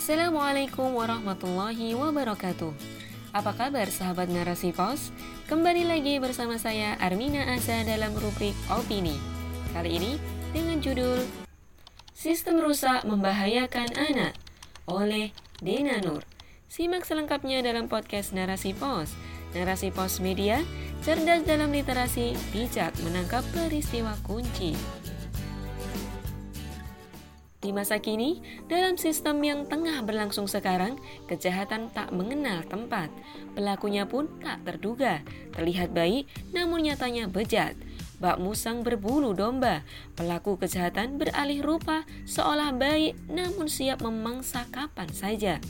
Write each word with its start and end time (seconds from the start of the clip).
Assalamualaikum 0.00 0.96
warahmatullahi 0.96 1.92
wabarakatuh. 1.92 2.72
Apa 3.36 3.52
kabar 3.52 3.84
sahabat 3.92 4.32
narasi 4.32 4.72
pos? 4.72 5.12
Kembali 5.44 5.84
lagi 5.84 6.16
bersama 6.16 6.56
saya 6.56 6.96
Armina 7.04 7.52
Asa 7.52 7.84
dalam 7.84 8.16
rubrik 8.16 8.56
Opini. 8.72 9.12
Kali 9.76 10.00
ini 10.00 10.16
dengan 10.56 10.80
judul 10.80 11.20
Sistem 12.16 12.64
rusak 12.64 13.04
membahayakan 13.04 13.92
anak 13.92 14.40
oleh 14.88 15.36
Dena 15.60 16.00
Nur. 16.00 16.24
Simak 16.72 17.04
selengkapnya 17.04 17.60
dalam 17.60 17.84
podcast 17.84 18.32
Narasi 18.32 18.72
Pos. 18.72 19.12
Narasi 19.52 19.92
Pos 19.92 20.16
Media, 20.24 20.64
cerdas 21.04 21.44
dalam 21.44 21.76
literasi, 21.76 22.40
bijak 22.56 22.96
menangkap 23.04 23.44
peristiwa 23.52 24.16
kunci 24.24 24.72
di 27.60 27.76
masa 27.76 28.00
kini, 28.00 28.40
dalam 28.72 28.96
sistem 28.96 29.36
yang 29.44 29.68
tengah 29.68 30.00
berlangsung 30.00 30.48
sekarang, 30.48 30.96
kejahatan 31.28 31.92
tak 31.92 32.08
mengenal 32.08 32.64
tempat. 32.64 33.12
Pelakunya 33.52 34.08
pun 34.08 34.32
tak 34.40 34.64
terduga, 34.64 35.20
terlihat 35.52 35.92
baik 35.92 36.24
namun 36.56 36.88
nyatanya 36.88 37.28
bejat. 37.28 37.76
Bak 38.16 38.40
musang 38.40 38.80
berbulu 38.80 39.36
domba, 39.36 39.84
pelaku 40.16 40.56
kejahatan 40.56 41.20
beralih 41.20 41.60
rupa 41.60 42.08
seolah 42.24 42.72
baik 42.72 43.16
namun 43.28 43.68
siap 43.68 44.00
memangsa 44.00 44.64
kapan 44.72 45.12
saja. 45.12 45.60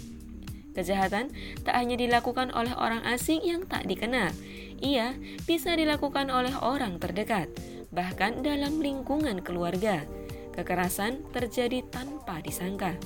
Kejahatan 0.71 1.35
tak 1.67 1.75
hanya 1.75 1.99
dilakukan 1.99 2.55
oleh 2.55 2.71
orang 2.79 3.03
asing 3.03 3.43
yang 3.43 3.67
tak 3.67 3.91
dikenal, 3.91 4.31
ia 4.79 5.19
bisa 5.43 5.75
dilakukan 5.75 6.31
oleh 6.31 6.55
orang 6.63 7.03
terdekat, 7.03 7.51
bahkan 7.91 8.47
dalam 8.47 8.79
lingkungan 8.79 9.43
keluarga. 9.43 10.07
Kekerasan 10.55 11.23
terjadi 11.31 11.87
tanpa 11.87 12.43
disangka. 12.43 12.99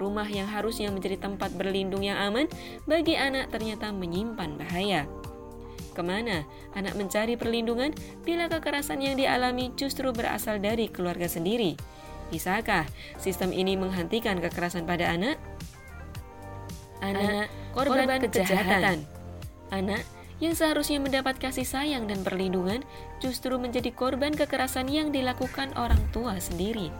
Rumah 0.00 0.26
yang 0.26 0.48
harusnya 0.48 0.90
menjadi 0.90 1.20
tempat 1.20 1.54
berlindung 1.54 2.02
yang 2.02 2.18
aman 2.18 2.50
bagi 2.88 3.14
anak 3.14 3.52
ternyata 3.52 3.92
menyimpan 3.94 4.58
bahaya. 4.58 5.06
Ke 5.92 6.00
mana 6.00 6.48
anak 6.72 6.96
mencari 6.96 7.36
perlindungan 7.36 7.92
bila 8.24 8.48
kekerasan 8.48 9.04
yang 9.04 9.14
dialami 9.14 9.70
justru 9.76 10.08
berasal 10.10 10.58
dari 10.58 10.88
keluarga 10.88 11.28
sendiri? 11.28 11.76
Bisakah 12.32 12.88
sistem 13.20 13.52
ini 13.52 13.76
menghentikan 13.76 14.40
kekerasan 14.40 14.88
pada 14.88 15.12
anak? 15.12 15.36
Anak, 17.04 17.52
korban, 17.76 18.08
korban 18.08 18.18
kejahatan. 18.24 18.56
kejahatan. 18.56 18.98
Anak 19.68 20.02
yang 20.42 20.58
seharusnya 20.58 20.98
mendapat 20.98 21.38
kasih 21.38 21.62
sayang 21.62 22.10
dan 22.10 22.26
perlindungan 22.26 22.82
justru 23.22 23.54
menjadi 23.62 23.94
korban 23.94 24.34
kekerasan 24.34 24.90
yang 24.90 25.14
dilakukan 25.14 25.70
orang 25.78 26.02
tua 26.10 26.42
sendiri. 26.42 26.90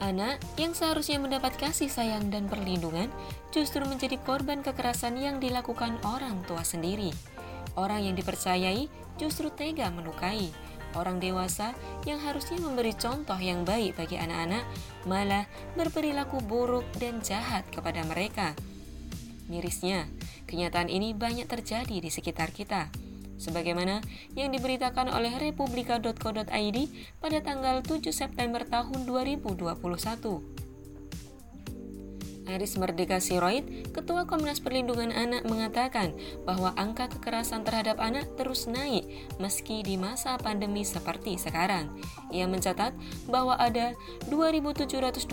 Anak 0.00 0.40
yang 0.56 0.72
seharusnya 0.72 1.20
mendapat 1.20 1.58
kasih 1.60 1.90
sayang 1.90 2.32
dan 2.32 2.48
perlindungan 2.48 3.12
justru 3.52 3.84
menjadi 3.84 4.16
korban 4.22 4.64
kekerasan 4.64 5.18
yang 5.18 5.42
dilakukan 5.42 5.98
orang 6.06 6.40
tua 6.48 6.64
sendiri. 6.64 7.12
Orang 7.76 8.06
yang 8.06 8.16
dipercayai 8.16 8.88
justru 9.20 9.50
tega 9.52 9.90
melukai. 9.92 10.48
Orang 10.96 11.20
dewasa 11.22 11.76
yang 12.08 12.18
harusnya 12.18 12.58
memberi 12.58 12.96
contoh 12.96 13.38
yang 13.38 13.62
baik 13.62 13.94
bagi 13.98 14.18
anak-anak 14.18 14.64
malah 15.06 15.44
berperilaku 15.76 16.42
buruk 16.48 16.86
dan 16.96 17.20
jahat 17.20 17.62
kepada 17.68 18.00
mereka. 18.08 18.56
Mirisnya, 19.46 20.06
kenyataan 20.50 20.90
ini 20.90 21.14
banyak 21.14 21.46
terjadi 21.46 22.02
di 22.02 22.10
sekitar 22.10 22.50
kita. 22.50 22.90
Sebagaimana 23.40 24.04
yang 24.36 24.52
diberitakan 24.52 25.08
oleh 25.14 25.32
republika.co.id 25.38 26.78
pada 27.22 27.38
tanggal 27.40 27.80
7 27.80 28.10
September 28.10 28.66
tahun 28.66 29.08
2021. 29.08 30.59
Aris 32.48 32.80
Merdeka 32.80 33.20
Siroid, 33.20 33.92
Ketua 33.92 34.24
Komnas 34.24 34.64
Perlindungan 34.64 35.12
Anak 35.12 35.44
mengatakan 35.44 36.16
bahwa 36.48 36.72
angka 36.78 37.12
kekerasan 37.12 37.66
terhadap 37.66 38.00
anak 38.00 38.24
terus 38.40 38.64
naik 38.64 39.04
meski 39.36 39.84
di 39.84 40.00
masa 40.00 40.40
pandemi 40.40 40.80
seperti 40.86 41.36
sekarang. 41.36 41.92
Ia 42.32 42.48
mencatat 42.48 42.96
bahwa 43.28 43.60
ada 43.60 43.92
2.726 44.32 45.28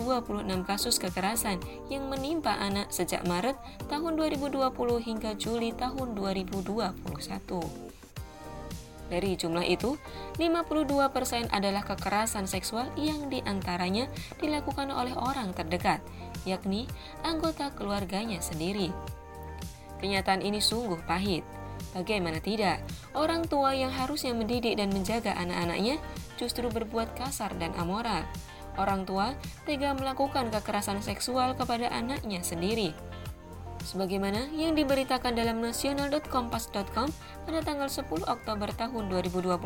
kasus 0.68 1.00
kekerasan 1.00 1.56
yang 1.88 2.10
menimpa 2.12 2.52
anak 2.60 2.92
sejak 2.92 3.24
Maret 3.24 3.56
tahun 3.88 4.20
2020 4.20 4.68
hingga 5.00 5.32
Juli 5.40 5.72
tahun 5.72 6.12
2021. 6.12 7.87
Dari 9.08 9.40
jumlah 9.40 9.64
itu, 9.64 9.96
52% 10.36 11.48
adalah 11.48 11.82
kekerasan 11.84 12.44
seksual 12.44 12.92
yang 13.00 13.32
di 13.32 13.40
antaranya 13.44 14.04
dilakukan 14.36 14.92
oleh 14.92 15.16
orang 15.16 15.56
terdekat, 15.56 16.04
yakni 16.44 16.84
anggota 17.24 17.72
keluarganya 17.72 18.44
sendiri. 18.44 18.92
Kenyataan 19.98 20.44
ini 20.44 20.60
sungguh 20.60 21.00
pahit. 21.08 21.42
Bagaimana 21.96 22.38
tidak, 22.44 22.84
orang 23.16 23.48
tua 23.48 23.72
yang 23.72 23.88
harusnya 23.88 24.36
mendidik 24.36 24.76
dan 24.76 24.92
menjaga 24.92 25.32
anak-anaknya 25.40 25.96
justru 26.36 26.68
berbuat 26.68 27.16
kasar 27.16 27.56
dan 27.56 27.72
amoral. 27.80 28.28
Orang 28.78 29.08
tua 29.08 29.34
tega 29.66 29.90
melakukan 29.96 30.52
kekerasan 30.54 31.02
seksual 31.02 31.58
kepada 31.58 31.90
anaknya 31.90 32.44
sendiri 32.44 32.94
sebagaimana 33.88 34.52
yang 34.52 34.76
diberitakan 34.76 35.32
dalam 35.32 35.64
nasional.kompas.com 35.64 37.08
pada 37.48 37.60
tanggal 37.64 37.88
10 37.88 38.04
Oktober 38.28 38.68
tahun 38.76 39.08
2021 39.08 39.56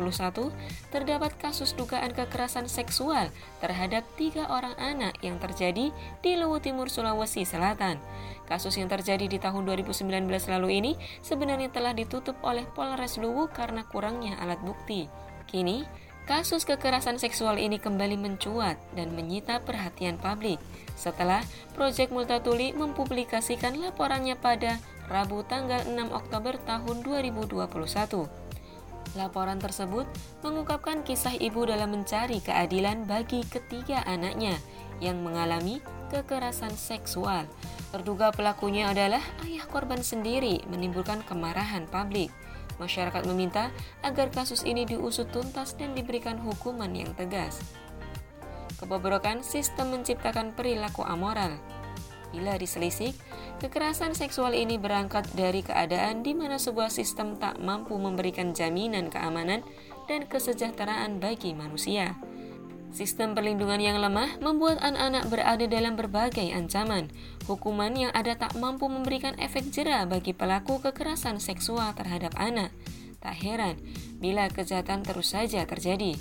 terdapat 0.95 1.35
kasus 1.35 1.75
dugaan 1.75 2.15
kekerasan 2.15 2.71
seksual 2.71 3.27
terhadap 3.59 4.07
tiga 4.15 4.47
orang 4.47 4.71
anak 4.79 5.19
yang 5.19 5.35
terjadi 5.43 5.91
di 6.23 6.31
Luwu 6.39 6.63
Timur 6.63 6.87
Sulawesi 6.87 7.43
Selatan. 7.43 7.99
Kasus 8.47 8.79
yang 8.79 8.87
terjadi 8.87 9.27
di 9.27 9.35
tahun 9.35 9.67
2019 9.67 10.07
lalu 10.47 10.69
ini 10.79 10.91
sebenarnya 11.19 11.67
telah 11.75 11.91
ditutup 11.91 12.39
oleh 12.47 12.63
Polres 12.71 13.19
Luwu 13.19 13.51
karena 13.51 13.83
kurangnya 13.83 14.39
alat 14.39 14.63
bukti. 14.63 15.11
Kini, 15.51 15.83
Kasus 16.23 16.63
kekerasan 16.63 17.19
seksual 17.19 17.59
ini 17.59 17.75
kembali 17.83 18.15
mencuat 18.15 18.79
dan 18.95 19.11
menyita 19.11 19.59
perhatian 19.59 20.15
publik 20.15 20.55
setelah 20.95 21.43
Project 21.75 22.15
Multatuli 22.15 22.71
mempublikasikan 22.71 23.75
laporannya 23.75 24.39
pada 24.39 24.79
Rabu 25.11 25.43
tanggal 25.43 25.83
6 25.83 25.99
Oktober 26.15 26.55
tahun 26.63 27.03
2021. 27.03 27.67
Laporan 29.19 29.59
tersebut 29.59 30.07
mengungkapkan 30.47 31.03
kisah 31.03 31.35
ibu 31.35 31.67
dalam 31.67 31.91
mencari 31.91 32.39
keadilan 32.39 33.03
bagi 33.03 33.43
ketiga 33.43 34.07
anaknya 34.07 34.55
yang 35.03 35.19
mengalami 35.19 35.83
kekerasan 36.07 36.71
seksual. 36.79 37.43
Terduga 37.91 38.31
pelakunya 38.31 38.87
adalah 38.87 39.19
ayah 39.43 39.67
korban 39.67 39.99
sendiri 39.99 40.63
menimbulkan 40.71 41.19
kemarahan 41.27 41.83
publik. 41.91 42.31
Masyarakat 42.81 43.23
meminta 43.29 43.69
agar 44.01 44.33
kasus 44.33 44.65
ini 44.65 44.85
diusut 44.87 45.29
tuntas 45.29 45.77
dan 45.77 45.93
diberikan 45.93 46.41
hukuman 46.41 46.89
yang 46.93 47.13
tegas. 47.13 47.61
Kebobrokan 48.81 49.45
sistem 49.45 49.95
menciptakan 49.95 50.51
perilaku 50.57 51.05
amoral. 51.05 51.55
Bila 52.33 52.57
diselisik, 52.57 53.13
kekerasan 53.61 54.17
seksual 54.17 54.57
ini 54.57 54.81
berangkat 54.81 55.29
dari 55.37 55.61
keadaan 55.61 56.25
di 56.25 56.33
mana 56.33 56.57
sebuah 56.57 56.89
sistem 56.89 57.37
tak 57.37 57.61
mampu 57.61 57.93
memberikan 57.93 58.57
jaminan 58.57 59.13
keamanan 59.13 59.61
dan 60.09 60.25
kesejahteraan 60.25 61.21
bagi 61.21 61.53
manusia. 61.53 62.17
Sistem 62.93 63.33
perlindungan 63.33 63.81
yang 63.81 63.97
lemah 63.97 64.37
membuat 64.37 64.77
anak-anak 64.85 65.25
berada 65.33 65.65
dalam 65.65 65.97
berbagai 65.97 66.45
ancaman. 66.53 67.09
Hukuman 67.49 67.89
yang 67.97 68.13
ada 68.13 68.37
tak 68.37 68.53
mampu 68.61 68.85
memberikan 68.85 69.33
efek 69.41 69.73
jera 69.73 70.05
bagi 70.05 70.29
pelaku 70.29 70.77
kekerasan 70.77 71.41
seksual 71.41 71.97
terhadap 71.97 72.37
anak. 72.37 72.69
Tak 73.17 73.33
heran 73.41 73.81
bila 74.21 74.45
kejahatan 74.45 75.01
terus 75.01 75.33
saja 75.33 75.65
terjadi. 75.65 76.13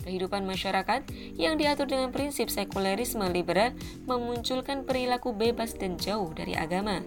Kehidupan 0.00 0.48
masyarakat 0.48 1.04
yang 1.36 1.60
diatur 1.60 1.92
dengan 1.92 2.08
prinsip 2.08 2.48
sekulerisme 2.48 3.28
liberal 3.28 3.76
memunculkan 4.08 4.88
perilaku 4.88 5.36
bebas 5.36 5.76
dan 5.76 6.00
jauh 6.00 6.32
dari 6.32 6.56
agama. 6.56 7.04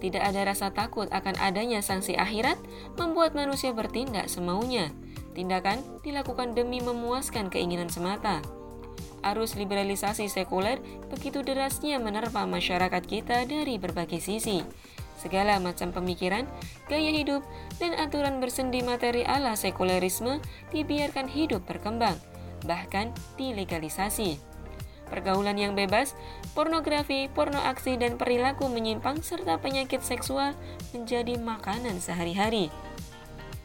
Tidak 0.00 0.24
ada 0.24 0.48
rasa 0.48 0.72
takut 0.72 1.04
akan 1.12 1.36
adanya 1.36 1.84
sanksi 1.84 2.16
akhirat 2.16 2.56
membuat 2.96 3.36
manusia 3.36 3.76
bertindak 3.76 4.32
semaunya 4.32 4.88
Tindakan 5.32 5.80
dilakukan 6.04 6.52
demi 6.52 6.84
memuaskan 6.84 7.48
keinginan 7.48 7.88
semata. 7.88 8.44
Arus 9.22 9.54
liberalisasi 9.54 10.26
sekuler 10.26 10.82
begitu 11.08 11.46
derasnya 11.46 12.02
menerpa 12.02 12.42
masyarakat 12.44 13.02
kita 13.06 13.46
dari 13.46 13.78
berbagai 13.78 14.18
sisi. 14.18 14.66
Segala 15.16 15.62
macam 15.62 15.94
pemikiran, 15.94 16.50
gaya 16.90 17.14
hidup, 17.14 17.46
dan 17.78 17.94
aturan 17.94 18.42
bersendi 18.42 18.82
materi 18.82 19.22
ala 19.22 19.54
sekulerisme 19.54 20.42
dibiarkan 20.74 21.30
hidup 21.30 21.62
berkembang, 21.62 22.18
bahkan 22.66 23.14
dilegalisasi. 23.38 24.42
Pergaulan 25.06 25.54
yang 25.60 25.78
bebas, 25.78 26.18
pornografi, 26.58 27.30
porno 27.30 27.62
aksi, 27.62 28.00
dan 28.00 28.18
perilaku 28.18 28.66
menyimpang 28.66 29.22
serta 29.22 29.60
penyakit 29.62 30.02
seksual 30.02 30.58
menjadi 30.90 31.38
makanan 31.38 32.02
sehari-hari. 32.02 32.72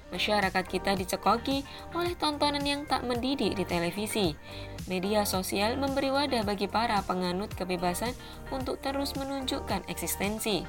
Masyarakat 0.08 0.66
kita 0.68 0.96
dicekoki 0.96 1.68
oleh 1.92 2.16
tontonan 2.16 2.64
yang 2.64 2.88
tak 2.88 3.04
mendidik 3.04 3.60
di 3.60 3.68
televisi. 3.68 4.40
Media 4.88 5.28
sosial 5.28 5.76
memberi 5.76 6.08
wadah 6.08 6.48
bagi 6.48 6.72
para 6.72 7.04
penganut 7.04 7.52
kebebasan 7.52 8.16
untuk 8.48 8.80
terus 8.80 9.20
menunjukkan 9.20 9.84
eksistensi. 9.92 10.64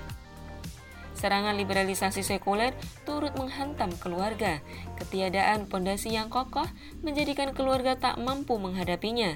Serangan 1.19 1.58
liberalisasi 1.58 2.23
sekuler 2.23 2.75
turut 3.02 3.35
menghantam 3.35 3.90
keluarga. 3.99 4.62
Ketiadaan 5.02 5.67
pondasi 5.67 6.14
yang 6.14 6.31
kokoh 6.31 6.67
menjadikan 7.02 7.50
keluarga 7.55 7.99
tak 7.99 8.23
mampu 8.23 8.55
menghadapinya. 8.55 9.35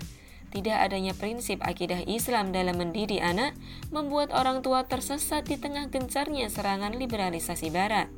Tidak 0.54 0.78
adanya 0.78 1.10
prinsip 1.10 1.58
akidah 1.64 2.06
Islam 2.06 2.54
dalam 2.54 2.78
mendidik 2.78 3.18
anak 3.18 3.58
membuat 3.90 4.30
orang 4.30 4.62
tua 4.62 4.86
tersesat 4.86 5.48
di 5.48 5.58
tengah 5.58 5.90
gencarnya 5.90 6.46
serangan 6.52 6.94
liberalisasi 6.94 7.74
Barat. 7.74 8.12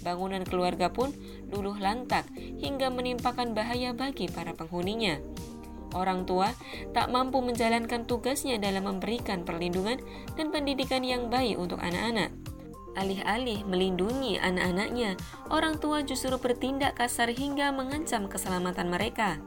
Bangunan 0.00 0.42
keluarga 0.46 0.88
pun 0.88 1.12
luluh 1.52 1.76
lantak 1.76 2.28
hingga 2.36 2.88
menimpakan 2.88 3.52
bahaya 3.52 3.92
bagi 3.92 4.28
para 4.32 4.56
penghuninya. 4.56 5.20
Orang 5.90 6.22
tua 6.22 6.54
tak 6.94 7.10
mampu 7.10 7.42
menjalankan 7.42 8.06
tugasnya 8.06 8.62
dalam 8.62 8.86
memberikan 8.86 9.42
perlindungan 9.42 9.98
dan 10.38 10.54
pendidikan 10.54 11.02
yang 11.02 11.26
baik 11.26 11.58
untuk 11.58 11.82
anak-anak. 11.82 12.30
Alih-alih 12.98 13.62
melindungi 13.66 14.38
anak-anaknya, 14.42 15.14
orang 15.46 15.78
tua 15.78 16.02
justru 16.02 16.34
bertindak 16.42 16.98
kasar 16.98 17.30
hingga 17.30 17.70
mengancam 17.70 18.26
keselamatan 18.26 18.90
mereka. 18.90 19.38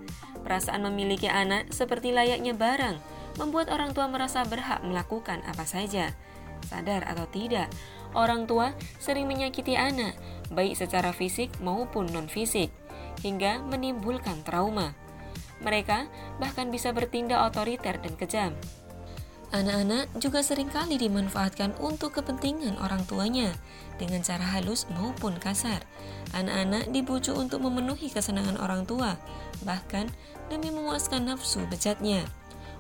Perasaan 0.44 0.84
memiliki 0.88 1.28
anak 1.28 1.72
seperti 1.72 2.16
layaknya 2.16 2.56
barang, 2.56 3.00
membuat 3.40 3.68
orang 3.72 3.92
tua 3.92 4.08
merasa 4.08 4.48
berhak 4.48 4.84
melakukan 4.84 5.44
apa 5.44 5.64
saja. 5.68 6.16
Sadar 6.64 7.04
atau 7.04 7.28
tidak, 7.28 7.68
orang 8.18 8.50
tua 8.50 8.74
sering 8.98 9.30
menyakiti 9.30 9.78
anak, 9.78 10.18
baik 10.54 10.78
secara 10.78 11.14
fisik 11.14 11.50
maupun 11.62 12.10
non-fisik, 12.10 12.70
hingga 13.22 13.62
menimbulkan 13.66 14.42
trauma. 14.42 14.94
Mereka 15.62 16.08
bahkan 16.42 16.70
bisa 16.74 16.92
bertindak 16.92 17.40
otoriter 17.54 17.98
dan 18.02 18.14
kejam. 18.18 18.52
Anak-anak 19.54 20.10
juga 20.18 20.42
sering 20.42 20.66
kali 20.66 20.98
dimanfaatkan 20.98 21.78
untuk 21.78 22.18
kepentingan 22.18 22.74
orang 22.82 23.06
tuanya 23.06 23.54
dengan 24.02 24.26
cara 24.26 24.42
halus 24.42 24.90
maupun 24.98 25.38
kasar. 25.38 25.86
Anak-anak 26.34 26.90
dibujuk 26.90 27.38
untuk 27.38 27.62
memenuhi 27.62 28.10
kesenangan 28.10 28.58
orang 28.58 28.90
tua, 28.90 29.14
bahkan 29.62 30.10
demi 30.50 30.74
memuaskan 30.74 31.30
nafsu 31.30 31.62
bejatnya. 31.70 32.26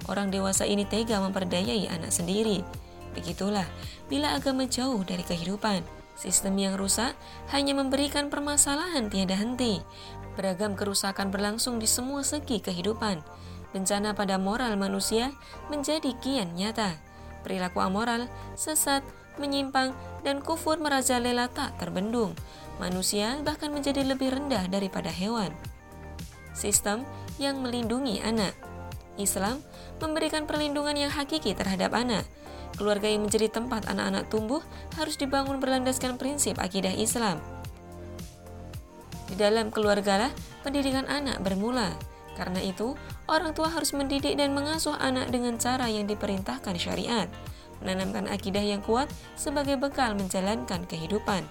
Orang 0.09 0.33
dewasa 0.33 0.65
ini 0.65 0.83
tega 0.89 1.21
memperdayai 1.21 1.93
anak 1.93 2.09
sendiri. 2.09 2.65
Begitulah 3.13 3.65
bila 4.09 4.33
agama 4.35 4.65
jauh 4.65 5.01
dari 5.05 5.21
kehidupan. 5.21 5.85
Sistem 6.13 6.57
yang 6.61 6.77
rusak 6.77 7.17
hanya 7.49 7.73
memberikan 7.73 8.29
permasalahan 8.29 9.09
tiada 9.09 9.33
henti. 9.33 9.81
Beragam 10.37 10.77
kerusakan 10.77 11.29
berlangsung 11.33 11.81
di 11.81 11.89
semua 11.89 12.21
segi 12.25 12.61
kehidupan 12.61 13.21
bencana 13.73 14.13
pada 14.13 14.37
moral 14.37 14.77
manusia 14.77 15.33
menjadi 15.67 16.13
kian 16.21 16.53
nyata. 16.53 16.93
Perilaku 17.41 17.81
amoral, 17.81 18.29
sesat, 18.53 19.01
menyimpang, 19.41 19.91
dan 20.21 20.39
kufur 20.39 20.77
merajalela 20.79 21.49
tak 21.49 21.75
terbendung. 21.81 22.37
Manusia 22.77 23.41
bahkan 23.41 23.73
menjadi 23.73 24.05
lebih 24.05 24.31
rendah 24.31 24.69
daripada 24.69 25.09
hewan. 25.09 25.51
Sistem 26.53 27.03
yang 27.41 27.59
melindungi 27.65 28.21
anak. 28.21 28.53
Islam 29.17 29.61
memberikan 30.01 30.45
perlindungan 30.45 30.95
yang 30.95 31.11
hakiki 31.11 31.53
terhadap 31.57 31.93
anak. 31.93 32.25
Keluarga 32.73 33.05
yang 33.05 33.29
menjadi 33.29 33.53
tempat 33.53 33.85
anak-anak 33.85 34.33
tumbuh 34.33 34.65
harus 34.97 35.15
dibangun 35.17 35.61
berlandaskan 35.61 36.17
prinsip 36.17 36.57
akidah 36.57 36.93
Islam. 36.93 37.37
Di 39.29 39.37
dalam 39.37 39.69
keluargalah 39.69 40.33
pendidikan 40.61 41.05
anak 41.09 41.41
bermula. 41.41 41.93
Karena 42.33 42.61
itu, 42.65 42.97
orang 43.29 43.53
tua 43.53 43.69
harus 43.69 43.93
mendidik 43.93 44.33
dan 44.33 44.57
mengasuh 44.57 44.97
anak 44.97 45.29
dengan 45.29 45.61
cara 45.61 45.85
yang 45.85 46.09
diperintahkan 46.09 46.75
syariat, 46.81 47.29
menanamkan 47.77 48.25
akidah 48.25 48.61
yang 48.61 48.81
kuat 48.81 49.05
sebagai 49.37 49.77
bekal 49.77 50.17
menjalankan 50.17 50.81
kehidupan. 50.89 51.45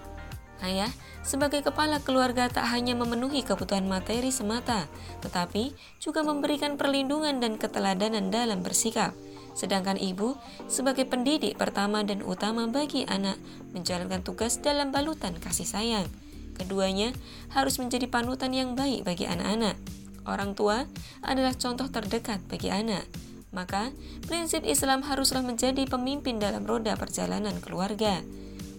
Ayah, 0.62 0.90
sebagai 1.26 1.62
kepala 1.62 1.98
keluarga 1.98 2.46
tak 2.46 2.70
hanya 2.70 2.94
memenuhi 2.94 3.42
kebutuhan 3.42 3.86
materi 3.86 4.30
semata, 4.30 4.86
tetapi 5.22 5.74
juga 5.98 6.22
memberikan 6.22 6.78
perlindungan 6.78 7.42
dan 7.42 7.58
keteladanan 7.58 8.30
dalam 8.30 8.62
bersikap. 8.62 9.10
Sedangkan 9.52 10.00
ibu, 10.00 10.36
sebagai 10.68 11.04
pendidik 11.04 11.60
pertama 11.60 12.00
dan 12.02 12.24
utama 12.24 12.64
bagi 12.68 13.04
anak, 13.04 13.36
menjalankan 13.76 14.24
tugas 14.24 14.60
dalam 14.64 14.90
balutan 14.90 15.36
kasih 15.36 15.68
sayang. 15.68 16.08
Keduanya 16.56 17.12
harus 17.52 17.80
menjadi 17.80 18.08
panutan 18.08 18.52
yang 18.52 18.76
baik 18.76 19.04
bagi 19.04 19.28
anak-anak. 19.28 19.76
Orang 20.24 20.54
tua 20.54 20.86
adalah 21.24 21.52
contoh 21.56 21.88
terdekat 21.90 22.38
bagi 22.46 22.70
anak. 22.70 23.04
Maka, 23.52 23.92
prinsip 24.24 24.64
Islam 24.64 25.04
haruslah 25.04 25.44
menjadi 25.44 25.84
pemimpin 25.84 26.40
dalam 26.40 26.64
roda 26.64 26.96
perjalanan 26.96 27.60
keluarga. 27.60 28.24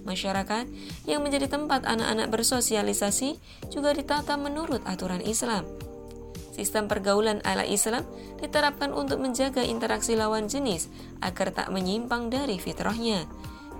Masyarakat 0.03 0.65
yang 1.07 1.21
menjadi 1.21 1.47
tempat 1.47 1.85
anak-anak 1.85 2.27
bersosialisasi 2.33 3.37
juga 3.69 3.93
ditata 3.93 4.35
menurut 4.35 4.81
aturan 4.83 5.21
Islam. 5.21 5.63
Sistem 6.53 6.85
pergaulan 6.85 7.41
ala 7.41 7.65
Islam 7.65 8.05
diterapkan 8.37 8.93
untuk 8.93 9.17
menjaga 9.17 9.65
interaksi 9.65 10.13
lawan 10.13 10.45
jenis 10.45 10.87
agar 11.25 11.49
tak 11.49 11.73
menyimpang 11.73 12.29
dari 12.29 12.61
fitrahnya 12.61 13.25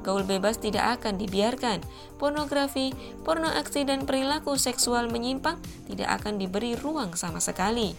gaul 0.04 0.28
bebas 0.28 0.60
tidak 0.60 1.00
akan 1.00 1.16
dibiarkan. 1.16 1.80
Pornografi, 2.20 2.92
porno 3.24 3.48
aksi, 3.48 3.88
dan 3.88 4.04
perilaku 4.04 4.60
seksual 4.60 5.08
menyimpang 5.08 5.58
tidak 5.88 6.20
akan 6.22 6.38
diberi 6.38 6.76
ruang 6.76 7.16
sama 7.16 7.40
sekali. 7.40 7.96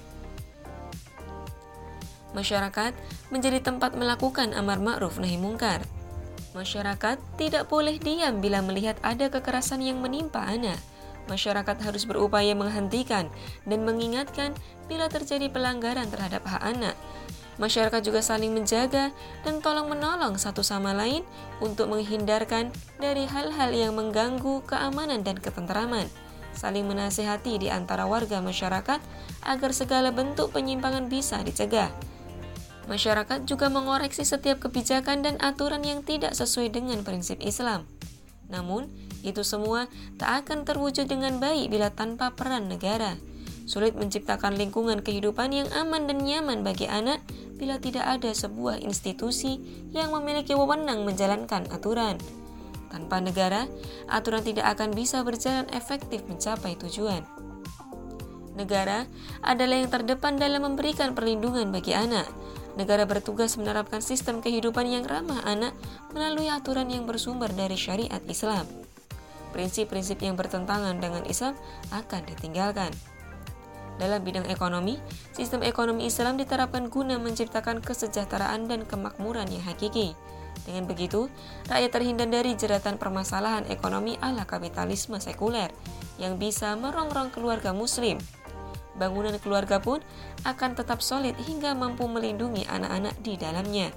Masyarakat 2.36 2.92
menjadi 3.32 3.64
tempat 3.64 3.96
melakukan 3.96 4.52
amar 4.52 4.78
ma'ruf 4.78 5.16
nahi 5.16 5.40
mungkar. 5.40 5.80
Masyarakat 6.54 7.18
tidak 7.34 7.66
boleh 7.66 7.98
diam 7.98 8.38
bila 8.38 8.62
melihat 8.62 8.94
ada 9.02 9.26
kekerasan 9.26 9.82
yang 9.82 9.98
menimpa 9.98 10.44
anak. 10.44 10.78
Masyarakat 11.26 11.76
harus 11.80 12.04
berupaya 12.04 12.52
menghentikan 12.52 13.32
dan 13.64 13.80
mengingatkan 13.82 14.52
bila 14.86 15.08
terjadi 15.08 15.48
pelanggaran 15.48 16.08
terhadap 16.12 16.44
hak 16.44 16.60
anak 16.60 16.96
Masyarakat 17.54 18.02
juga 18.02 18.18
saling 18.18 18.50
menjaga 18.50 19.14
dan 19.46 19.62
tolong-menolong 19.62 20.34
satu 20.34 20.66
sama 20.66 20.90
lain 20.90 21.22
untuk 21.62 21.86
menghindarkan 21.86 22.74
dari 22.98 23.30
hal-hal 23.30 23.70
yang 23.70 23.94
mengganggu 23.94 24.66
keamanan 24.66 25.22
dan 25.22 25.38
ketenteraman. 25.38 26.10
Saling 26.54 26.86
menasehati 26.86 27.58
di 27.62 27.70
antara 27.70 28.10
warga 28.10 28.42
masyarakat 28.42 28.98
agar 29.46 29.70
segala 29.70 30.10
bentuk 30.10 30.50
penyimpangan 30.50 31.06
bisa 31.06 31.42
dicegah. 31.46 31.90
Masyarakat 32.90 33.46
juga 33.46 33.70
mengoreksi 33.70 34.26
setiap 34.26 34.58
kebijakan 34.58 35.22
dan 35.22 35.34
aturan 35.38 35.82
yang 35.86 36.02
tidak 36.02 36.34
sesuai 36.34 36.74
dengan 36.74 37.06
prinsip 37.06 37.38
Islam. 37.38 37.86
Namun, 38.50 38.90
itu 39.24 39.40
semua 39.40 39.88
tak 40.20 40.44
akan 40.44 40.68
terwujud 40.68 41.08
dengan 41.08 41.40
baik 41.40 41.72
bila 41.72 41.88
tanpa 41.88 42.36
peran 42.36 42.68
negara. 42.68 43.16
Sulit 43.64 43.96
menciptakan 43.96 44.60
lingkungan 44.60 45.00
kehidupan 45.00 45.48
yang 45.56 45.68
aman 45.72 46.04
dan 46.04 46.20
nyaman 46.20 46.60
bagi 46.60 46.84
anak 46.84 47.24
bila 47.56 47.80
tidak 47.80 48.04
ada 48.04 48.28
sebuah 48.28 48.84
institusi 48.84 49.56
yang 49.96 50.12
memiliki 50.12 50.52
wewenang 50.52 51.08
menjalankan 51.08 51.64
aturan. 51.72 52.20
Tanpa 52.92 53.24
negara, 53.24 53.66
aturan 54.06 54.44
tidak 54.44 54.68
akan 54.76 54.92
bisa 54.92 55.24
berjalan 55.24 55.66
efektif 55.72 56.22
mencapai 56.28 56.76
tujuan. 56.76 57.24
Negara 58.54 59.08
adalah 59.42 59.82
yang 59.82 59.90
terdepan 59.90 60.38
dalam 60.38 60.62
memberikan 60.62 61.16
perlindungan 61.16 61.74
bagi 61.74 61.90
anak. 61.90 62.28
Negara 62.78 63.02
bertugas 63.06 63.58
menerapkan 63.58 63.98
sistem 63.98 64.38
kehidupan 64.38 64.86
yang 64.86 65.06
ramah 65.06 65.42
anak 65.42 65.74
melalui 66.14 66.46
aturan 66.50 66.86
yang 66.90 67.06
bersumber 67.06 67.50
dari 67.50 67.74
syariat 67.74 68.22
Islam. 68.30 68.83
Prinsip-prinsip 69.54 70.18
yang 70.18 70.34
bertentangan 70.34 70.98
dengan 70.98 71.22
Islam 71.30 71.54
akan 71.94 72.26
ditinggalkan. 72.26 72.90
Dalam 73.94 74.26
bidang 74.26 74.50
ekonomi, 74.50 74.98
sistem 75.30 75.62
ekonomi 75.62 76.10
Islam 76.10 76.34
diterapkan 76.34 76.90
guna 76.90 77.14
menciptakan 77.22 77.78
kesejahteraan 77.78 78.66
dan 78.66 78.82
kemakmuran 78.82 79.46
yang 79.46 79.62
hakiki. 79.62 80.18
Dengan 80.66 80.90
begitu, 80.90 81.30
rakyat 81.70 81.90
terhindar 81.94 82.26
dari 82.26 82.58
jeratan 82.58 82.98
permasalahan 82.98 83.62
ekonomi 83.70 84.18
ala 84.18 84.42
kapitalisme 84.42 85.22
sekuler 85.22 85.70
yang 86.18 86.34
bisa 86.34 86.74
merongrong 86.74 87.30
keluarga 87.30 87.70
muslim. 87.70 88.18
Bangunan 88.98 89.38
keluarga 89.42 89.82
pun 89.82 90.02
akan 90.46 90.74
tetap 90.78 91.02
solid 91.02 91.34
hingga 91.46 91.74
mampu 91.74 92.06
melindungi 92.06 92.66
anak-anak 92.66 93.14
di 93.22 93.34
dalamnya. 93.38 93.90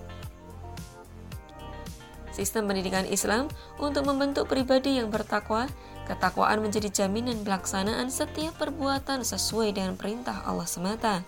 Sistem 2.37 2.69
pendidikan 2.69 3.09
Islam 3.09 3.49
untuk 3.81 4.05
membentuk 4.05 4.45
pribadi 4.45 5.01
yang 5.01 5.09
bertakwa 5.09 5.65
Ketakwaan 6.07 6.63
menjadi 6.63 6.87
jaminan 6.87 7.43
pelaksanaan 7.43 8.07
setiap 8.07 8.55
perbuatan 8.55 9.27
sesuai 9.27 9.75
dengan 9.75 9.99
perintah 9.99 10.39
Allah 10.47 10.63
semata. 10.63 11.19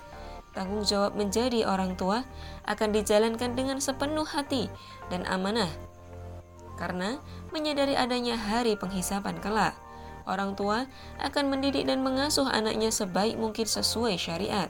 Tanggung 0.56 0.88
jawab 0.88 1.20
menjadi 1.20 1.68
orang 1.68 2.00
tua 2.00 2.24
akan 2.64 2.96
dijalankan 2.96 3.60
dengan 3.60 3.84
sepenuh 3.84 4.24
hati 4.24 4.72
dan 5.12 5.28
amanah. 5.28 5.68
Karena 6.80 7.20
menyadari 7.52 8.00
adanya 8.00 8.40
hari 8.40 8.80
penghisapan 8.80 9.36
kelak, 9.44 9.76
Orang 10.30 10.54
tua 10.54 10.86
akan 11.18 11.50
mendidik 11.50 11.90
dan 11.90 12.06
mengasuh 12.06 12.46
anaknya 12.46 12.94
sebaik 12.94 13.34
mungkin 13.34 13.66
sesuai 13.66 14.14
syariat. 14.22 14.70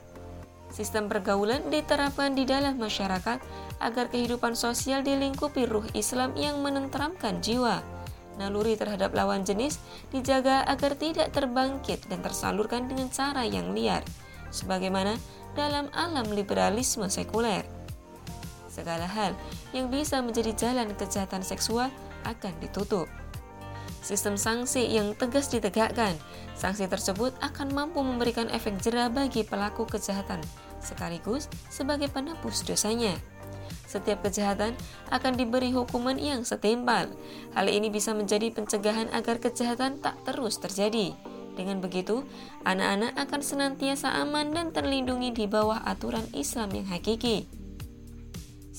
Sistem 0.69 1.09
pergaulan 1.09 1.65
diterapkan 1.73 2.37
di 2.37 2.45
dalam 2.45 2.77
masyarakat 2.77 3.41
agar 3.81 4.05
kehidupan 4.13 4.53
sosial 4.53 5.01
dilingkupi 5.01 5.65
ruh 5.65 5.85
Islam 5.97 6.37
yang 6.37 6.61
menenteramkan 6.61 7.41
jiwa. 7.41 7.81
Naluri 8.37 8.79
terhadap 8.79 9.11
lawan 9.11 9.43
jenis 9.43 9.81
dijaga 10.13 10.63
agar 10.63 10.95
tidak 10.95 11.35
terbangkit 11.35 12.07
dan 12.07 12.23
tersalurkan 12.23 12.87
dengan 12.87 13.11
cara 13.11 13.43
yang 13.43 13.75
liar, 13.75 14.05
sebagaimana 14.53 15.19
dalam 15.57 15.91
alam 15.91 16.29
liberalisme 16.31 17.09
sekuler. 17.11 17.67
Segala 18.71 19.09
hal 19.09 19.35
yang 19.75 19.91
bisa 19.91 20.23
menjadi 20.23 20.55
jalan 20.55 20.95
kejahatan 20.95 21.43
seksual 21.43 21.91
akan 22.23 22.53
ditutup. 22.63 23.11
Sistem 23.99 24.39
sanksi 24.39 24.87
yang 24.87 25.11
tegas 25.13 25.51
ditegakkan, 25.51 26.15
sanksi 26.55 26.87
tersebut 26.87 27.35
akan 27.43 27.75
mampu 27.75 27.99
memberikan 27.99 28.47
efek 28.49 28.79
jerah 28.79 29.11
bagi 29.11 29.43
pelaku 29.43 29.83
kejahatan, 29.83 30.39
sekaligus 30.79 31.51
sebagai 31.67 32.07
penebus 32.07 32.63
dosanya. 32.63 33.13
Setiap 33.89 34.21
kejahatan 34.21 34.77
akan 35.09 35.33
diberi 35.33 35.73
hukuman 35.73 36.15
yang 36.15 36.45
setimpal. 36.45 37.09
Hal 37.57 37.67
ini 37.67 37.89
bisa 37.89 38.13
menjadi 38.13 38.53
pencegahan 38.53 39.09
agar 39.11 39.41
kejahatan 39.41 39.97
tak 39.97 40.13
terus 40.29 40.61
terjadi. 40.61 41.17
Dengan 41.57 41.83
begitu, 41.83 42.23
anak-anak 42.63 43.19
akan 43.19 43.41
senantiasa 43.43 44.15
aman 44.23 44.55
dan 44.55 44.71
terlindungi 44.71 45.35
di 45.35 45.45
bawah 45.49 45.83
aturan 45.83 46.23
Islam 46.31 46.71
yang 46.71 46.87
hakiki. 46.87 47.58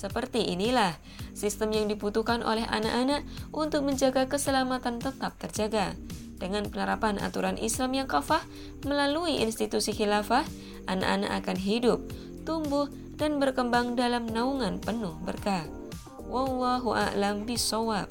Seperti 0.00 0.48
inilah 0.48 0.96
sistem 1.36 1.76
yang 1.76 1.84
dibutuhkan 1.92 2.40
oleh 2.40 2.64
anak-anak 2.64 3.20
untuk 3.52 3.84
menjaga 3.84 4.24
keselamatan 4.32 4.96
tetap 4.96 5.36
terjaga. 5.36 5.92
Dengan 6.40 6.64
penerapan 6.72 7.20
aturan 7.20 7.60
Islam 7.60 7.92
yang 7.92 8.08
kafah 8.08 8.40
melalui 8.88 9.44
institusi 9.44 9.92
khilafah, 9.92 10.48
anak-anak 10.88 11.44
akan 11.44 11.58
hidup, 11.60 12.00
tumbuh, 12.48 12.88
dan 13.20 13.36
berkembang 13.36 13.92
dalam 13.92 14.24
naungan 14.24 14.80
penuh 14.80 15.20
berkah. 15.20 15.68
Wallahu 16.32 16.96
a'lam 16.96 17.44
bisawab. 17.44 18.08